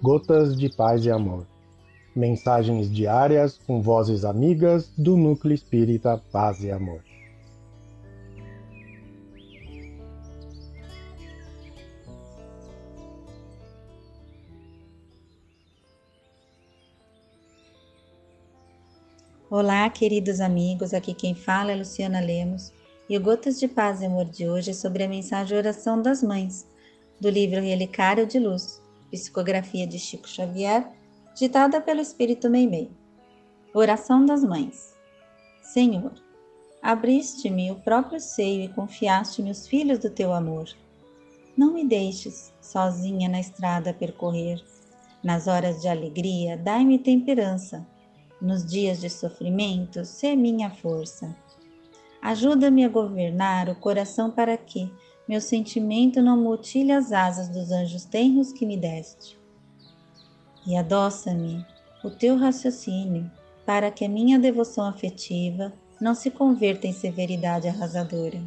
Gotas 0.00 0.56
de 0.56 0.68
Paz 0.68 1.04
e 1.04 1.10
Amor. 1.10 1.44
Mensagens 2.14 2.88
diárias 2.88 3.58
com 3.66 3.82
vozes 3.82 4.24
amigas 4.24 4.92
do 4.96 5.16
Núcleo 5.16 5.52
Espírita 5.52 6.22
Paz 6.30 6.62
e 6.62 6.70
Amor. 6.70 7.02
Olá, 19.50 19.90
queridos 19.90 20.40
amigos. 20.40 20.94
Aqui 20.94 21.12
quem 21.12 21.34
fala 21.34 21.72
é 21.72 21.74
Luciana 21.74 22.20
Lemos 22.20 22.72
e 23.10 23.16
o 23.16 23.20
Gotas 23.20 23.58
de 23.58 23.66
Paz 23.66 24.00
e 24.00 24.06
Amor 24.06 24.26
de 24.26 24.48
hoje 24.48 24.70
é 24.70 24.74
sobre 24.74 25.02
a 25.02 25.08
mensagem 25.08 25.58
Oração 25.58 26.00
das 26.00 26.22
Mães, 26.22 26.68
do 27.20 27.28
livro 27.28 27.60
Relicário 27.60 28.28
de 28.28 28.38
Luz, 28.38 28.80
psicografia 29.10 29.86
de 29.86 29.98
Chico 29.98 30.28
Xavier, 30.28 30.86
ditada 31.34 31.80
pelo 31.80 32.00
Espírito 32.00 32.50
Meimei. 32.50 32.90
Oração 33.74 34.24
das 34.24 34.42
Mães. 34.42 34.96
Senhor, 35.62 36.12
abriste-me 36.82 37.70
o 37.70 37.76
próprio 37.76 38.20
seio 38.20 38.64
e 38.64 38.68
confiaste-me 38.68 39.50
os 39.50 39.66
filhos 39.66 39.98
do 39.98 40.10
teu 40.10 40.32
amor. 40.32 40.68
Não 41.56 41.72
me 41.72 41.84
deixes 41.84 42.52
sozinha 42.60 43.28
na 43.28 43.40
estrada 43.40 43.90
a 43.90 43.94
percorrer. 43.94 44.62
Nas 45.22 45.46
horas 45.46 45.80
de 45.80 45.88
alegria, 45.88 46.56
dai-me 46.56 46.98
temperança. 46.98 47.86
Nos 48.40 48.64
dias 48.64 49.00
de 49.00 49.10
sofrimento, 49.10 50.04
sê 50.04 50.36
minha 50.36 50.70
força. 50.70 51.36
Ajuda-me 52.22 52.84
a 52.84 52.88
governar 52.88 53.68
o 53.68 53.74
coração 53.74 54.30
para 54.30 54.56
que 54.56 54.92
meu 55.28 55.42
sentimento 55.42 56.22
não 56.22 56.38
mutile 56.38 56.90
as 56.90 57.12
asas 57.12 57.48
dos 57.50 57.70
anjos 57.70 58.06
tenros 58.06 58.50
que 58.50 58.64
me 58.64 58.78
deste. 58.78 59.38
E 60.66 60.74
adoça-me 60.74 61.66
o 62.02 62.10
teu 62.10 62.36
raciocínio 62.38 63.30
para 63.66 63.90
que 63.90 64.06
a 64.06 64.08
minha 64.08 64.38
devoção 64.38 64.86
afetiva 64.86 65.72
não 66.00 66.14
se 66.14 66.30
converta 66.30 66.86
em 66.86 66.92
severidade 66.92 67.68
arrasadora. 67.68 68.42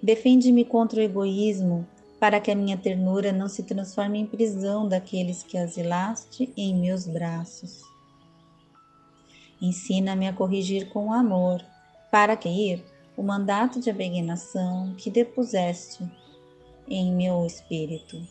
Defende-me 0.00 0.64
contra 0.64 1.00
o 1.00 1.02
egoísmo 1.02 1.84
para 2.20 2.40
que 2.40 2.50
a 2.50 2.54
minha 2.54 2.76
ternura 2.76 3.32
não 3.32 3.48
se 3.48 3.64
transforme 3.64 4.18
em 4.20 4.26
prisão 4.26 4.86
daqueles 4.86 5.42
que 5.42 5.58
asilaste 5.58 6.52
em 6.56 6.74
meus 6.74 7.06
braços. 7.06 7.80
Ensina-me 9.60 10.28
a 10.28 10.32
corrigir 10.32 10.88
com 10.90 11.12
amor, 11.12 11.64
para 12.12 12.36
que 12.36 12.48
ir 12.48 12.84
o 13.18 13.22
mandato 13.24 13.80
de 13.80 13.90
abnegação 13.90 14.94
que 14.96 15.10
depuseste 15.10 16.08
em 16.86 17.12
meu 17.12 17.44
espírito. 17.44 18.22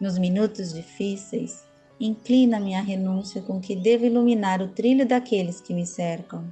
Nos 0.00 0.16
minutos 0.16 0.72
difíceis, 0.72 1.66
inclina-me 1.98 2.76
à 2.76 2.80
renúncia 2.80 3.42
com 3.42 3.60
que 3.60 3.74
devo 3.74 4.04
iluminar 4.04 4.62
o 4.62 4.68
trilho 4.68 5.04
daqueles 5.04 5.60
que 5.60 5.74
me 5.74 5.84
cercam. 5.84 6.44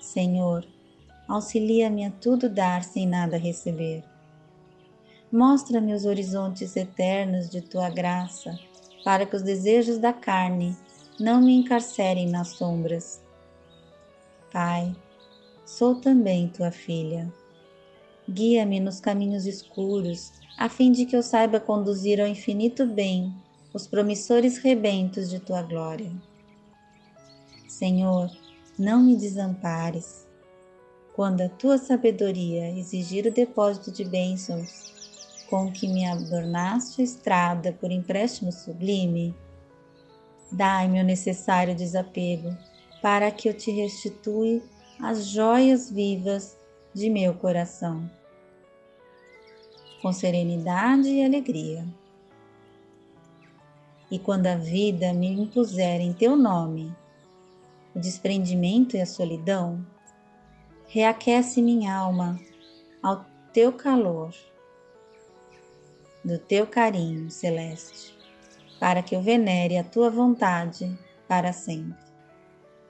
Senhor, 0.00 0.64
auxilia-me 1.26 2.06
a 2.06 2.10
tudo 2.12 2.48
dar 2.48 2.84
sem 2.84 3.04
nada 3.04 3.36
receber. 3.36 4.04
Mostra-me 5.32 5.94
os 5.94 6.04
horizontes 6.04 6.76
eternos 6.76 7.50
de 7.50 7.60
tua 7.60 7.90
graça, 7.90 8.56
para 9.04 9.26
que 9.26 9.34
os 9.34 9.42
desejos 9.42 9.98
da 9.98 10.12
carne 10.12 10.76
não 11.18 11.40
me 11.40 11.56
encarcerem 11.56 12.28
nas 12.28 12.50
sombras. 12.50 13.21
Pai, 14.52 14.94
sou 15.64 15.94
também 15.94 16.48
tua 16.48 16.70
filha. 16.70 17.32
Guia-me 18.28 18.80
nos 18.80 19.00
caminhos 19.00 19.46
escuros, 19.46 20.32
a 20.58 20.68
fim 20.68 20.92
de 20.92 21.06
que 21.06 21.16
eu 21.16 21.22
saiba 21.22 21.58
conduzir 21.58 22.20
ao 22.20 22.26
infinito 22.26 22.86
bem 22.86 23.34
os 23.72 23.86
promissores 23.86 24.58
rebentos 24.58 25.30
de 25.30 25.40
tua 25.40 25.62
glória. 25.62 26.12
Senhor, 27.66 28.30
não 28.78 29.02
me 29.02 29.16
desampares. 29.16 30.28
Quando 31.14 31.40
a 31.40 31.48
tua 31.48 31.78
sabedoria 31.78 32.70
exigir 32.78 33.26
o 33.26 33.32
depósito 33.32 33.90
de 33.90 34.04
bênçãos 34.04 34.92
com 35.48 35.72
que 35.72 35.88
me 35.88 36.06
adornaste 36.06 37.00
a 37.00 37.04
estrada 37.04 37.72
por 37.72 37.90
empréstimo 37.90 38.52
sublime, 38.52 39.34
Dai-me 40.52 41.00
o 41.00 41.04
necessário 41.04 41.74
desapego 41.74 42.54
para 43.02 43.30
que 43.30 43.48
eu 43.48 43.54
te 43.54 43.70
restitui 43.70 44.62
as 45.02 45.26
joias 45.26 45.90
vivas 45.90 46.56
de 46.94 47.10
meu 47.10 47.34
coração. 47.34 48.08
Com 50.00 50.12
serenidade 50.12 51.08
e 51.08 51.24
alegria. 51.24 51.86
E 54.10 54.18
quando 54.18 54.46
a 54.46 54.56
vida 54.56 55.12
me 55.12 55.28
impuser 55.28 56.00
em 56.00 56.12
teu 56.12 56.36
nome 56.36 56.94
o 57.94 57.98
desprendimento 57.98 58.96
e 58.96 59.00
a 59.00 59.06
solidão, 59.06 59.84
reaquece 60.86 61.60
minha 61.60 61.94
alma 61.94 62.40
ao 63.02 63.26
teu 63.52 63.72
calor, 63.72 64.32
do 66.24 66.38
teu 66.38 66.66
carinho 66.66 67.30
celeste 67.30 68.22
para 68.82 69.00
que 69.00 69.14
eu 69.14 69.22
venere 69.22 69.78
a 69.78 69.84
tua 69.84 70.10
vontade 70.10 70.98
para 71.28 71.52
sempre. 71.52 72.11